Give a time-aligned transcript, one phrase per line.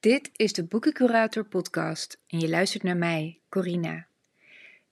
[0.00, 4.06] Dit is de Boekencurator podcast en je luistert naar mij, Corina.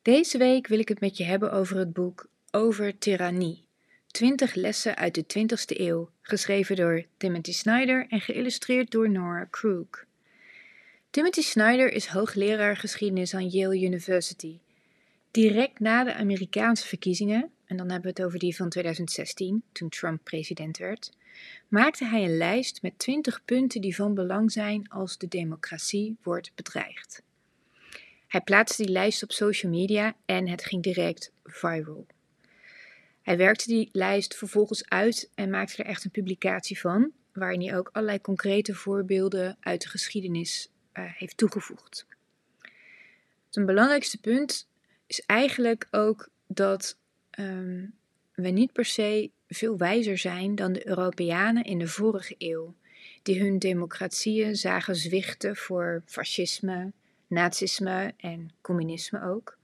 [0.02, 3.64] Deze week wil ik het met je hebben over het boek Over Tyrannie.
[4.06, 10.06] 20 lessen uit de 20ste eeuw, geschreven door Timothy Snyder en geïllustreerd door Nora Krug.
[11.10, 14.58] Timothy Snyder is hoogleraar geschiedenis aan Yale University.
[15.30, 19.88] Direct na de Amerikaanse verkiezingen, en dan hebben we het over die van 2016, toen
[19.88, 21.10] Trump president werd,
[21.68, 26.52] maakte hij een lijst met 20 punten die van belang zijn als de democratie wordt
[26.54, 27.22] bedreigd.
[28.26, 32.06] Hij plaatste die lijst op social media en het ging direct viral.
[33.22, 37.76] Hij werkte die lijst vervolgens uit en maakte er echt een publicatie van, waarin hij
[37.76, 42.06] ook allerlei concrete voorbeelden uit de geschiedenis uh, heeft toegevoegd.
[43.48, 44.68] Zijn belangrijkste punt
[45.06, 46.98] is eigenlijk ook dat
[47.38, 47.94] um,
[48.34, 52.74] we niet per se veel wijzer zijn dan de Europeanen in de vorige eeuw,
[53.22, 56.92] die hun democratieën zagen zwichten voor fascisme,
[57.26, 59.56] nazisme en communisme ook.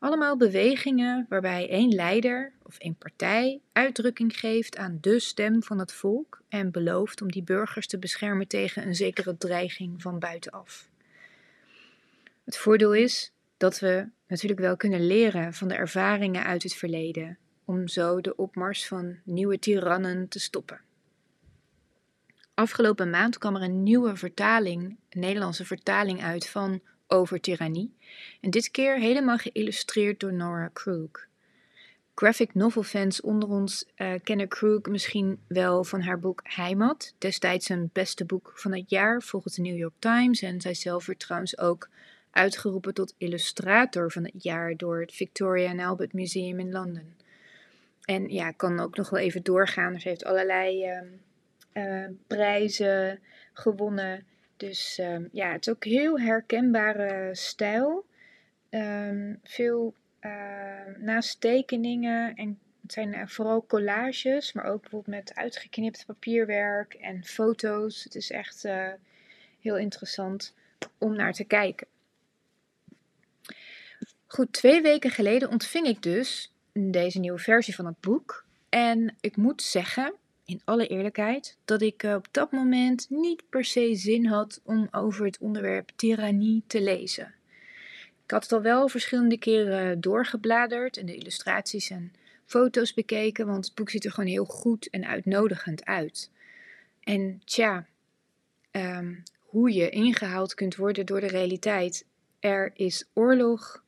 [0.00, 5.92] Allemaal bewegingen waarbij één leider of één partij uitdrukking geeft aan de stem van het
[5.92, 10.88] volk en belooft om die burgers te beschermen tegen een zekere dreiging van buitenaf.
[12.44, 17.38] Het voordeel is dat we natuurlijk wel kunnen leren van de ervaringen uit het verleden,
[17.68, 20.80] om zo de opmars van nieuwe tirannen te stoppen.
[22.54, 27.94] Afgelopen maand kwam er een nieuwe vertaling, een Nederlandse vertaling uit van Over Tirannie,
[28.40, 31.26] en dit keer helemaal geïllustreerd door Nora Krug.
[32.14, 37.68] Graphic novel fans onder ons uh, kennen Krug misschien wel van haar boek Heimat, destijds
[37.68, 41.18] een beste boek van het jaar volgens de New York Times en zij zelf werd
[41.18, 41.88] trouwens ook
[42.30, 47.17] uitgeroepen tot illustrator van het jaar door het Victoria and Albert Museum in Londen.
[48.08, 50.00] En ja, ik kan ook nog wel even doorgaan.
[50.00, 51.00] Ze heeft allerlei uh,
[51.72, 53.20] uh, prijzen
[53.52, 54.26] gewonnen.
[54.56, 58.04] Dus uh, ja, het is ook heel herkenbare stijl.
[58.70, 66.06] Ehm, veel ehm, naast tekeningen en het zijn vooral collages, maar ook bijvoorbeeld met uitgeknipt
[66.06, 68.04] papierwerk en foto's.
[68.04, 68.92] Het is echt eh,
[69.60, 70.54] heel interessant
[70.98, 71.86] om naar te kijken.
[74.26, 76.52] Goed, twee weken geleden ontving ik dus
[76.90, 78.44] deze nieuwe versie van het boek.
[78.68, 83.64] En ik moet zeggen, in alle eerlijkheid, dat ik eh, op dat moment niet per
[83.64, 87.34] se zin had om over het onderwerp tirannie te lezen.
[88.24, 92.12] Ik had het al wel verschillende keren doorgebladerd en de illustraties en
[92.44, 96.30] foto's bekeken, want het boek ziet er gewoon heel goed en uitnodigend uit.
[97.00, 97.86] En tja,
[98.70, 102.04] ehm, hoe je ingehaald kunt worden door de realiteit.
[102.40, 103.82] Er is oorlog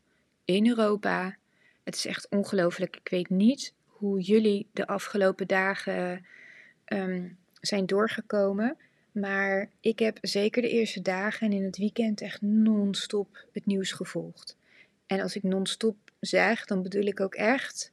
[0.45, 1.37] in Europa
[1.85, 2.97] het is echt ongelooflijk.
[2.97, 6.27] Ik weet niet hoe jullie de afgelopen dagen
[6.85, 7.29] ehm,
[7.61, 8.77] zijn doorgekomen.
[9.13, 13.93] Maar ik heb zeker de eerste dagen en in het weekend echt non-stop het nieuws
[13.93, 14.57] gevolgd.
[15.07, 17.93] En als ik non-stop zeg, dan bedoel ik ook echt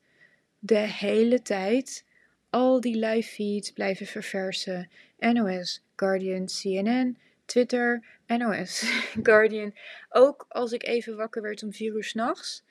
[0.59, 2.05] de hele tijd
[2.49, 4.89] al die live feeds blijven verversen.
[5.19, 8.83] NOS, Guardian, CNN, Twitter, NOS,
[9.23, 9.75] Guardian.
[10.09, 12.63] Ook als ik even wakker werd om vier uur s'nachts,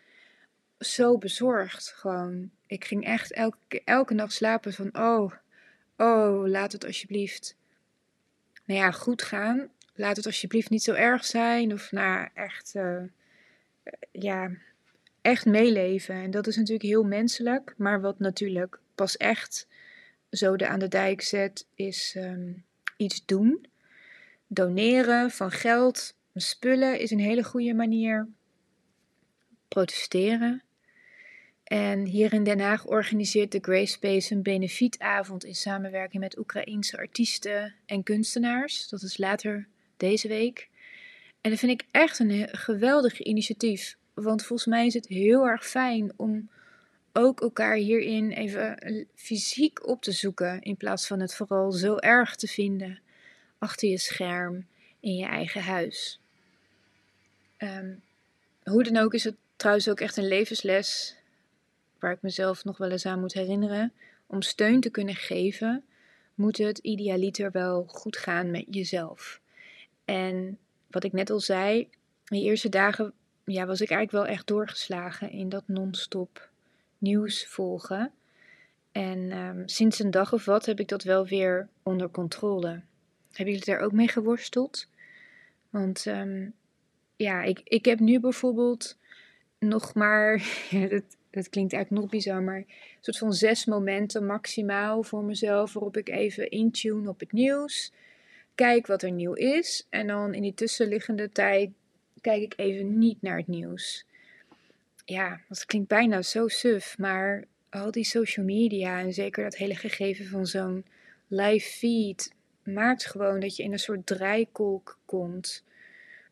[0.79, 2.51] zo bezorgd gewoon.
[2.67, 5.33] Ik ging echt elke, elke nacht slapen van, oh,
[5.97, 7.57] oh, laat het alsjeblieft,
[8.65, 9.69] nou ja, goed gaan.
[9.95, 11.73] Laat het alsjeblieft niet zo erg zijn.
[11.73, 13.03] Of nou, echt, uh,
[14.11, 14.51] ja,
[15.21, 16.15] echt meeleven.
[16.15, 17.75] En dat is natuurlijk heel menselijk.
[17.77, 19.69] Maar wat natuurlijk pas echt
[20.31, 22.65] zo de aan de dijk zet, is um,
[22.97, 23.67] iets doen.
[24.47, 28.29] Doneren van geld, spullen is een hele goede manier.
[29.69, 30.63] Protesteren.
[31.67, 36.97] En hier in Den Haag organiseert de Grey Space een benefietavond in samenwerking met Oekraïense
[36.97, 38.89] artiesten en kunstenaars.
[38.89, 39.67] Dat is later
[39.97, 40.69] deze week.
[41.41, 43.97] En dat vind ik echt een geweldig initiatief.
[44.15, 46.51] Want volgens mij is het heel erg fijn om
[47.13, 50.63] ook elkaar hierin even fysiek op te zoeken.
[50.63, 53.01] In plaats van het vooral zo erg te vinden
[53.59, 54.67] achter je scherm
[55.01, 56.21] in je eigen huis.
[57.59, 58.03] Um,
[58.63, 61.17] hoe dan ook is het trouwens ook echt een levensles
[61.99, 63.93] waar ik mezelf nog wel eens aan moet herinneren.
[64.27, 65.85] Om steun te kunnen geven,
[66.35, 69.41] moet het idealiter wel goed gaan met jezelf.
[70.05, 70.59] En
[70.91, 71.89] wat ik net al zei,
[72.25, 73.13] de eerste dagen
[73.45, 76.49] ja, was ik eigenlijk wel echt doorgeslagen in dat non-stop
[76.99, 78.13] nieuws volgen.
[78.93, 82.81] En um, sinds een dag of wat heb ik dat wel weer onder controle.
[83.33, 84.89] Hebben jullie daar ook mee geworsteld?
[85.71, 86.55] Want um,
[87.17, 88.97] ja, ik, ik heb nu bijvoorbeeld
[89.59, 90.43] nog maar,
[91.37, 92.67] dat klinkt eigenlijk nog bizar, maar een
[93.01, 97.93] soort van zes momenten maximaal voor mezelf waarop ik even intune op het nieuws.
[98.55, 99.87] kijk wat er nieuw is.
[99.91, 101.71] En dan in die tussenliggende tijd
[102.21, 104.07] kijk ik even niet naar het nieuws.
[105.05, 109.75] Ja, dat klinkt bijna zo suf, maar al die social media en zeker dat hele
[109.75, 110.85] gegeven van zo'n
[111.29, 115.65] live feed maakt gewoon dat je in een soort draaikolk komt.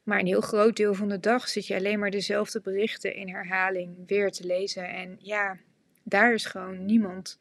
[0.05, 3.29] Maar een heel groot deel van de dag zit je alleen maar dezelfde berichten in
[3.29, 4.89] herhaling weer te lezen.
[4.89, 5.57] En ja,
[6.03, 7.39] daar is gewoon niemand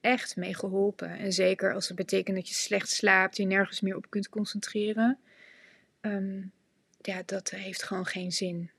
[0.00, 1.10] echt mee geholpen.
[1.10, 5.18] En zeker als het betekent dat je slecht slaapt, je nergens meer op kunt concentreren.
[6.00, 6.40] Ehm,
[7.00, 8.70] ja, dat heeft gewoon geen zin.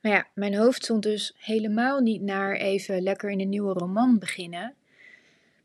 [0.00, 4.18] Maar ja, mijn hoofd stond dus helemaal niet naar even lekker in een nieuwe roman
[4.18, 4.74] beginnen.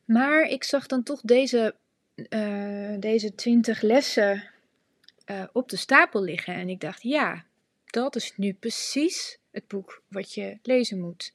[0.06, 1.76] Maar ik zag dan toch deze,
[2.30, 4.44] uh, deze 20 lessen
[5.28, 6.54] uh, op de stapel liggen.
[6.54, 7.46] En ik dacht, ja,
[7.86, 11.34] dat is nu precies het boek wat je lezen moet.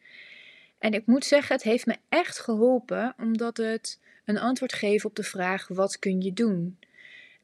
[0.79, 5.17] En ik moet zeggen, het heeft me echt geholpen, omdat het een antwoord geeft op
[5.17, 6.79] de vraag: wat kun je doen?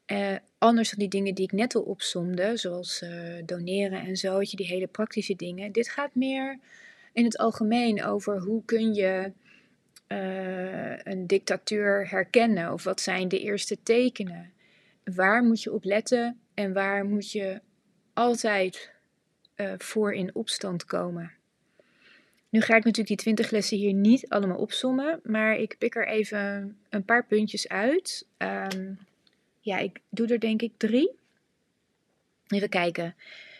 [0.07, 3.09] Uh, anders dan die dingen die ik net al opsomde, zoals uh,
[3.45, 5.71] doneren en zo, die hele praktische dingen.
[5.71, 6.59] Dit gaat meer
[7.13, 9.31] in het algemeen over hoe kun je
[11.03, 14.51] een dictatuur herkennen of wat zijn de eerste tekenen.
[15.15, 17.61] Waar moet je op letten en waar moet je
[18.13, 18.91] altijd
[19.77, 21.31] voor in opstand komen?
[22.49, 26.07] Nu ga ik natuurlijk die 20 lessen hier niet allemaal opsommen, maar ik pik er
[26.07, 28.27] even een paar puntjes uit.
[28.37, 28.99] Um,
[29.59, 31.11] ja, ik doe er denk ik drie.
[32.47, 33.15] Even kijken.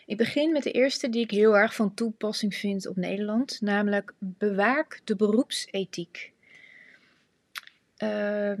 [0.06, 4.12] Ik begin met de eerste die ik heel erg van toepassing vind op Nederland, namelijk
[4.18, 6.32] bewaak de beroepsethiek.
[7.98, 8.52] Uh,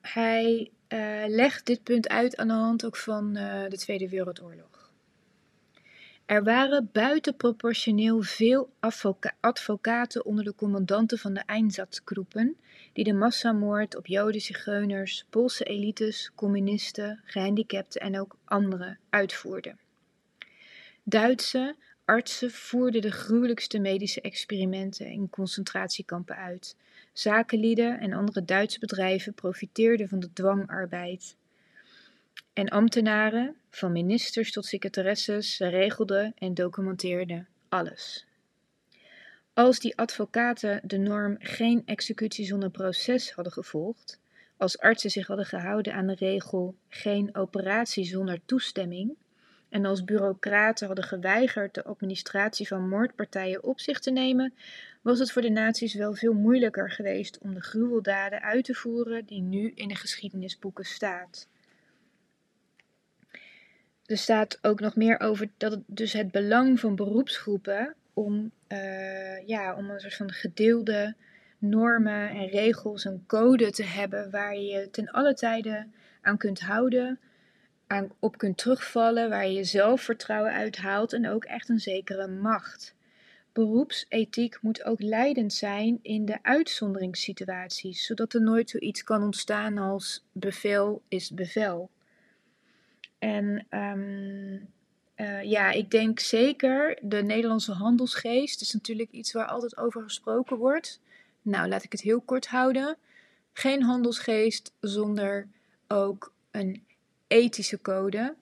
[0.00, 4.90] hij uh, legt dit punt uit aan de hand ook van uh, de Tweede Wereldoorlog.
[6.26, 8.72] Er waren buitenproportioneel veel
[9.40, 12.56] advocaten onder de commandanten van de Einsatzgroepen
[12.92, 19.78] die de massamoord op Joden, Zigeuners, Poolse elites, communisten, gehandicapten en ook anderen uitvoerden.
[21.02, 26.76] Duitse artsen voerden de gruwelijkste medische experimenten in concentratiekampen uit.
[27.12, 31.36] Zakenlieden en andere Duitse bedrijven profiteerden van de dwangarbeid.
[32.52, 38.26] En ambtenaren, van ministers tot secretaresses, regelden en documenteerden alles.
[39.54, 44.20] Als die advocaten de norm geen executie zonder proces hadden gevolgd,
[44.56, 49.16] als artsen zich hadden gehouden aan de regel geen operatie zonder toestemming,
[49.72, 54.54] en als bureaucraten hadden geweigerd de administratie van moordpartijen op zich te nemen,
[55.02, 59.24] was het voor de naties wel veel moeilijker geweest om de gruweldaden uit te voeren
[59.24, 61.48] die nu in de geschiedenisboeken staat.
[64.06, 69.46] Er staat ook nog meer over dat het dus het belang van beroepsgroepen om, uh,
[69.46, 71.14] ja, om een soort van gedeelde
[71.58, 77.18] normen en regels en code te hebben waar je ten alle tijden aan kunt houden,
[78.18, 82.94] op kunt terugvallen, waar je zelfvertrouwen uithaalt en ook echt een zekere macht.
[83.52, 90.24] Beroepsethiek moet ook leidend zijn in de uitzonderingssituaties, zodat er nooit zoiets kan ontstaan als
[90.32, 91.90] bevel is bevel.
[93.18, 94.68] En um,
[95.16, 100.56] uh, ja, ik denk zeker de Nederlandse handelsgeest is natuurlijk iets waar altijd over gesproken
[100.56, 101.00] wordt.
[101.42, 102.96] Nou, laat ik het heel kort houden.
[103.52, 105.48] Geen handelsgeest zonder
[105.88, 106.84] ook een
[107.32, 108.34] ethische code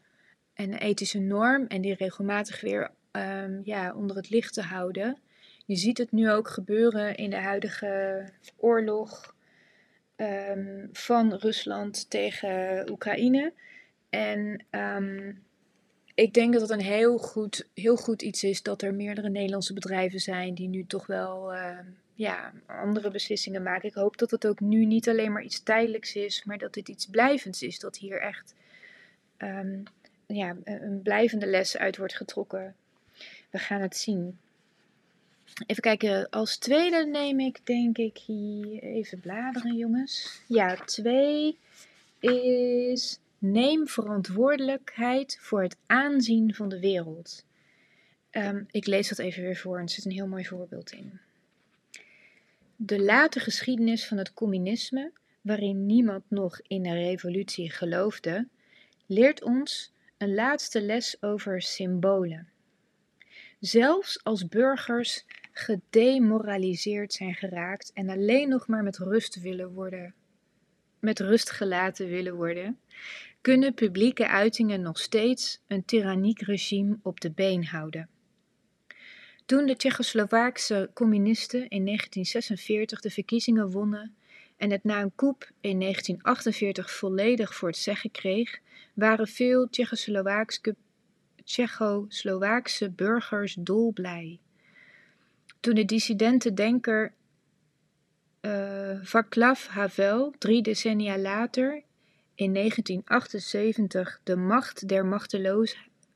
[0.54, 5.18] en een ethische norm en die regelmatig weer um, ja, onder het licht te houden.
[5.66, 8.24] Je ziet het nu ook gebeuren in de huidige
[8.56, 9.34] oorlog
[10.16, 13.52] um, van Rusland tegen Oekraïne.
[14.10, 15.42] En um,
[16.14, 19.74] ik denk dat het een heel goed, heel goed iets is dat er meerdere Nederlandse
[19.74, 21.52] bedrijven zijn die nu toch wel
[22.14, 23.88] ja, andere beslissingen maken.
[23.88, 26.88] Ik hoop dat het ook nu niet alleen maar iets tijdelijks is, maar dat dit
[26.88, 27.78] iets blijvends is.
[27.78, 28.54] Dat hier echt
[29.42, 29.82] um,
[30.26, 32.74] ja, een blijvende les uit wordt getrokken.
[33.50, 34.38] We gaan het zien.
[35.66, 40.40] Even kijken, als tweede neem ik denk ik hier even bladeren jongens.
[40.46, 41.58] Ja, twee
[42.18, 47.44] is Neem verantwoordelijkheid voor het aanzien van de wereld.
[48.30, 51.20] Um, ik lees dat even weer voor er zit een heel mooi voorbeeld in.
[52.76, 58.46] De late geschiedenis van het communisme, waarin niemand nog in een revolutie geloofde,
[59.10, 62.48] leert ons een laatste les over symbolen.
[63.60, 70.14] Zelfs als burgers gedemoraliseerd zijn geraakt en alleen nog maar met rust willen worden,
[70.98, 72.78] met rust gelaten willen worden,
[73.40, 78.08] kunnen publieke uitingen nog steeds een tyranniek regime op de been houden.
[79.46, 84.14] Toen de Tsjechoslowaakse communisten in 1946 de verkiezingen wonnen
[84.56, 88.60] en het na een coup in 1948 volledig voor het zeggen kreeg,
[89.00, 89.68] waren veel
[91.44, 94.40] Tsjechoslowaakse burgers dolblij.
[95.60, 97.12] Toen de dissidente denker
[98.40, 101.82] uh, Václav Havel drie decennia later,
[102.34, 105.06] in 1978, De Macht der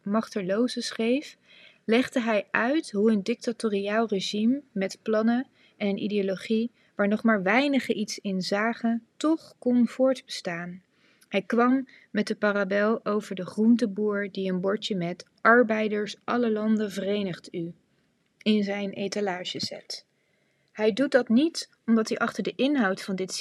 [0.03, 1.37] Machtelozen schreef,
[1.85, 7.43] legde hij uit hoe een dictatoriaal regime met plannen en een ideologie waar nog maar
[7.43, 10.83] weinigen iets in zagen, toch kon voortbestaan.
[11.35, 16.91] Hij kwam met de parabel over de groenteboer die een bordje met arbeiders alle landen
[16.91, 17.75] verenigt u
[18.43, 20.07] in zijn etalage zet.
[20.73, 23.33] Hij doet dat niet omdat hij achter de inhoud van dit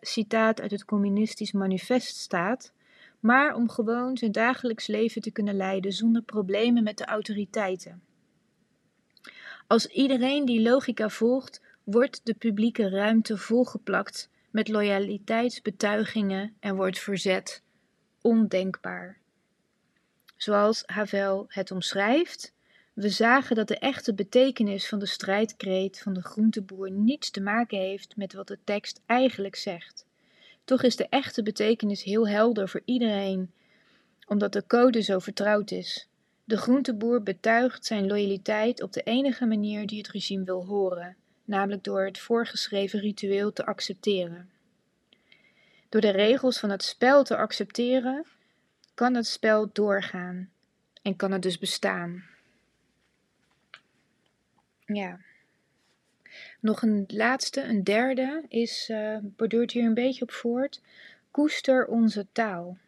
[0.00, 2.72] citaat uit het communistisch manifest staat,
[3.20, 8.02] maar om gewoon zijn dagelijks leven te kunnen leiden zonder problemen met de autoriteiten.
[9.66, 17.62] Als iedereen die logica volgt, wordt de publieke ruimte volgeplakt met loyaliteitsbetuigingen en wordt verzet
[18.20, 19.18] ondenkbaar.
[20.36, 22.54] Zoals Havel het omschrijft,
[22.92, 27.78] we zagen dat de echte betekenis van de strijdkreet van de groenteboer niets te maken
[27.78, 30.06] heeft met wat de tekst eigenlijk zegt.
[30.64, 33.52] Toch is de echte betekenis heel helder voor iedereen,
[34.26, 36.08] omdat de code zo vertrouwd is.
[36.44, 41.16] De groenteboer betuigt zijn loyaliteit op de enige manier die het regime wil horen,
[41.52, 44.50] namelijk door het voorgeschreven ritueel te accepteren.
[45.88, 48.26] Door de regels van het spel te accepteren,
[48.94, 50.50] kan het spel doorgaan
[51.02, 52.24] en kan het dus bestaan.
[54.84, 55.18] Ja.
[56.60, 60.80] Nog een laatste, een derde, is, uh, borduurt hier een beetje op voort.
[61.30, 62.78] Koester onze taal.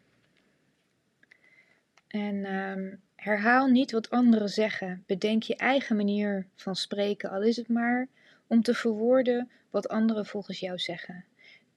[2.07, 5.03] En um, herhaal niet wat anderen zeggen.
[5.05, 8.07] Bedenk je eigen manier van spreken, al is het maar
[8.47, 11.25] om te verwoorden wat anderen volgens jou zeggen.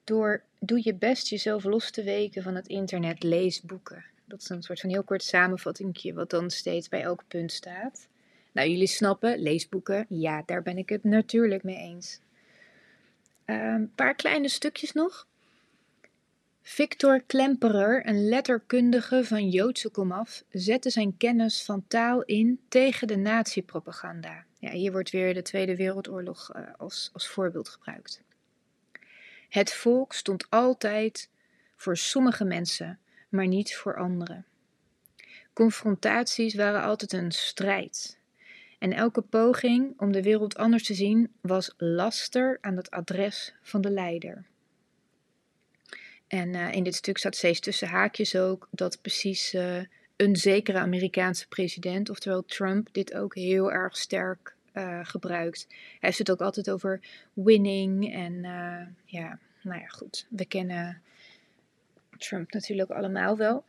[0.05, 4.05] Door doe je best jezelf los te weken van het internet, lees boeken.
[4.25, 8.09] Dat is een soort van heel kort samenvattingje wat dan steeds bij elk punt staat.
[8.53, 12.21] Nou, jullie snappen, leesboeken, ja, daar ben ik het natuurlijk mee eens.
[13.45, 15.28] Een ehm, paar kleine stukjes nog.
[16.71, 23.17] Victor Klemperer, een letterkundige van Joodse komaf, zette zijn kennis van taal in tegen de
[23.17, 24.45] nazi-propaganda.
[24.59, 28.23] Ja, hier wordt weer de Tweede Wereldoorlog uh, als, als voorbeeld gebruikt.
[29.49, 31.31] Het volk stond altijd
[31.77, 32.99] voor sommige mensen,
[33.29, 34.47] maar niet voor anderen.
[35.53, 38.19] Confrontaties waren altijd een strijd.
[38.79, 43.81] En elke poging om de wereld anders te zien was laster aan het adres van
[43.81, 44.45] de leider.
[46.29, 49.77] En uh, in dit stuk staat steeds tussen haakjes ook dat precies uh,
[50.17, 55.67] een zekere Amerikaanse president, oftewel Trump, dit ook heel erg sterk uh, gebruikt.
[55.69, 57.01] Hij heeft het ook altijd over
[57.33, 58.43] winning en
[59.05, 60.27] ja, nou ja, goed.
[60.29, 61.03] We kennen
[62.19, 63.65] Trump natuurlijk allemaal wel.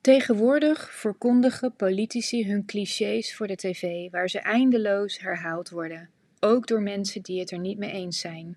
[0.00, 6.82] Tegenwoordig verkondigen politici hun clichés voor de tv, waar ze eindeloos herhaald worden, ook door
[6.82, 8.56] mensen die het er niet mee eens zijn.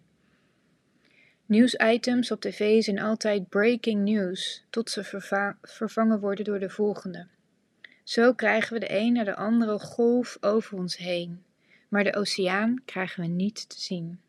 [1.47, 5.03] Nieuwsitems op tv zijn altijd breaking news, tot ze
[5.61, 7.27] vervangen worden door de volgende.
[8.03, 11.43] Zo krijgen we de een naar de andere golf over ons heen,
[11.87, 14.19] maar de oceaan krijgen we niet te zien.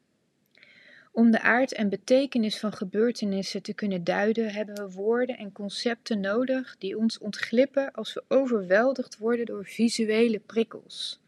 [1.12, 6.20] Om de aard en betekenis van gebeurtenissen te kunnen duiden, hebben we woorden en concepten
[6.20, 11.20] nodig die ons ontglippen als we overweldigd worden door visuele prikkels.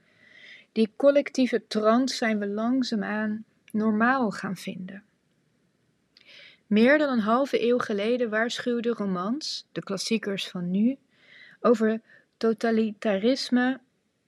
[0.73, 5.03] Die collectieve trance zijn we langzaamaan normaal gaan vinden.
[6.71, 10.99] Meer dan een halve eeuw geleden waarschuwden romans, de klassiekers van nu,
[11.61, 12.01] over
[12.37, 13.81] totalitarisme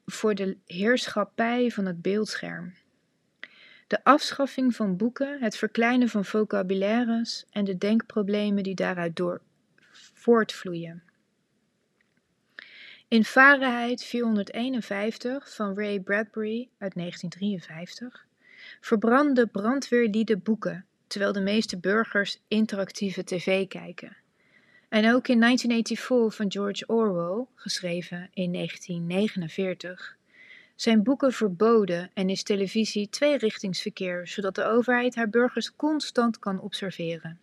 [0.06, 2.74] voor de heerschappij van het beeldscherm.
[3.86, 9.40] De afschaffing van boeken, het verkleinen van vocabulaires en de denkproblemen die daaruit door
[10.14, 11.02] voortvloeien.
[13.08, 18.26] In Fahrenheit 451 van Ray Bradbury uit 1953
[18.80, 24.16] verbranden brandweerlieden boeken, terwijl de meeste burgers interactieve tv kijken.
[24.88, 30.16] En ook in 1984 van George Orwell, geschreven in 1949,
[30.74, 37.40] zijn boeken verboden en is televisie tweerichtingsverkeer, zodat de overheid haar burgers constant kan observeren.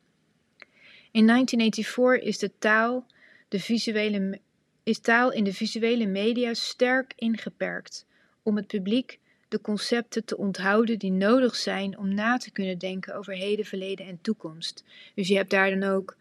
[1.12, 3.06] In 1984 is, de taal,
[3.48, 4.40] de visuele,
[4.84, 8.06] is taal in de visuele media sterk ingeperkt
[8.44, 13.16] om het publiek de concepten te onthouden die nodig zijn om na te kunnen denken
[13.16, 14.84] over heden, verleden en toekomst.
[15.16, 16.16] Dus je hebt daar dan ook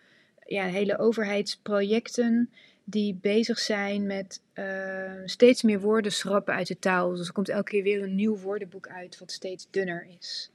[0.46, 2.50] ja, hele overheidsprojecten
[2.84, 7.10] die bezig zijn met uh, steeds meer woorden schrappen uit de taal.
[7.10, 10.50] Dus er komt elke keer weer een nieuw woordenboek uit wat steeds dunner is.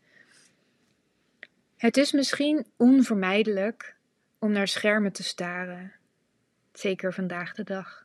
[1.78, 3.96] Het is misschien onvermijdelijk
[4.40, 5.92] om naar schermen te staren,
[6.74, 8.03] zeker vandaag de dag.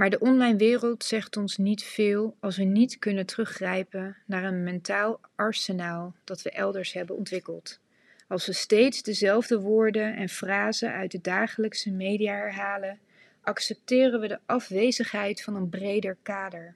[0.00, 4.62] Maar de online wereld zegt ons niet veel als we niet kunnen teruggrijpen naar een
[4.62, 7.80] mentaal arsenaal dat we elders hebben ontwikkeld.
[8.28, 12.98] Als we steeds dezelfde woorden en frasen uit de dagelijkse media herhalen,
[13.40, 16.74] accepteren we de afwezigheid van een breder kader.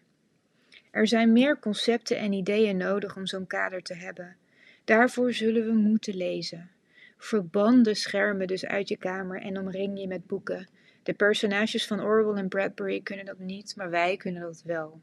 [0.90, 4.37] Er zijn meer concepten en ideeën nodig om zo'n kader te hebben.
[4.85, 6.71] Daarvoor zullen we moeten lezen.
[7.16, 10.69] Verban de schermen dus uit je kamer en omring je met boeken.
[11.04, 15.00] De personages van Orwell en Bradbury kunnen dat niet, maar wij kunnen dat wel.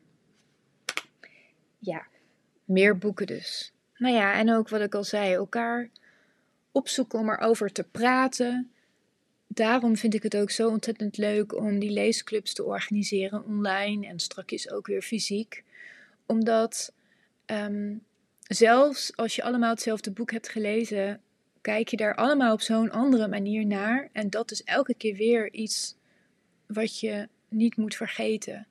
[1.77, 2.07] Ja,
[2.65, 3.73] meer boeken dus.
[3.97, 5.89] Nou ja, en ook wat ik al zei, elkaar
[6.71, 8.71] opzoeken om erover te praten.
[9.47, 14.19] Daarom vind ik het ook zo ontzettend leuk om die leesclubs te organiseren online en
[14.19, 15.63] strakjes ook weer fysiek.
[16.25, 16.93] Omdat
[17.45, 17.95] ehm,
[18.41, 21.21] zelfs als je allemaal hetzelfde boek hebt gelezen,
[21.61, 24.09] kijk je daar allemaal op zo'n andere manier naar.
[24.11, 25.95] En dat is elke keer weer iets
[26.65, 28.67] wat je niet moet vergeten.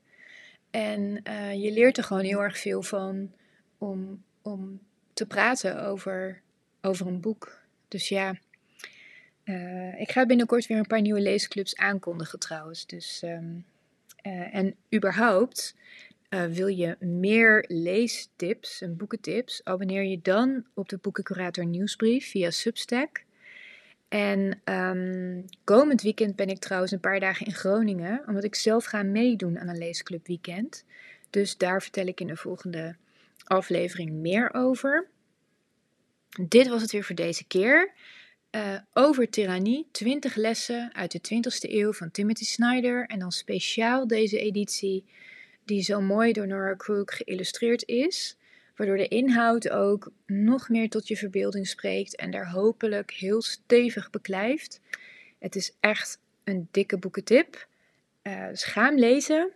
[0.71, 3.33] En uh, je leert er gewoon heel erg veel van
[3.79, 4.81] om, om
[5.13, 6.41] te praten over,
[6.81, 7.61] over een boek.
[7.89, 8.35] Dus ja,
[9.45, 12.87] uh, ik ga binnenkort weer een paar nieuwe leesclubs aankondigen trouwens.
[12.87, 13.65] Dus, um,
[14.27, 15.75] uh, en überhaupt,
[16.31, 22.51] uh, wil je meer leestips en boekentips, abonneer je dan op de Boekencurator nieuwsbrief via
[22.51, 23.25] Substack.
[24.09, 28.85] En um, komend weekend ben ik trouwens een paar dagen in Groningen, omdat ik zelf
[28.85, 30.85] ga meedoen aan een leesclub weekend.
[31.31, 32.97] Dus daar vertel ik in de volgende
[33.45, 35.09] aflevering meer over.
[36.49, 37.93] Dit was het weer voor deze keer.
[38.51, 43.07] Uh, over tirannie, 20 lessen uit de 20e eeuw van Timothy Snyder.
[43.07, 45.05] En dan speciaal deze editie,
[45.71, 48.37] die zo mooi door Nora Crook geïllustreerd is.
[48.77, 54.11] Waardoor de inhoud ook nog meer tot je verbeelding spreekt en daar hopelijk heel stevig
[54.11, 54.81] beklijft.
[55.39, 57.69] Het is echt een dikke boekentip.
[58.23, 59.53] Uh, dus ga hem lezen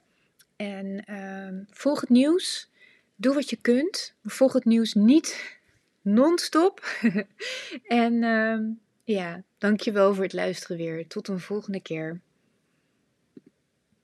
[0.56, 2.70] en uh, volg het nieuws.
[3.16, 4.14] Doe wat je kunt.
[4.24, 5.58] Volg het nieuws niet
[6.16, 6.84] non-stop.
[8.02, 8.58] en uh,
[9.04, 11.06] ja, dankjewel voor het luisteren weer.
[11.06, 12.20] Tot een volgende keer.